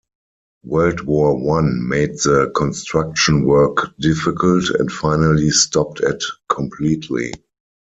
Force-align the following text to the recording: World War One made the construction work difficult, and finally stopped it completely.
World 0.63 1.01
War 1.01 1.37
One 1.37 1.87
made 1.87 2.15
the 2.23 2.51
construction 2.55 3.43
work 3.45 3.93
difficult, 3.99 4.67
and 4.71 4.91
finally 4.91 5.51
stopped 5.51 5.99
it 5.99 6.23
completely. 6.49 7.31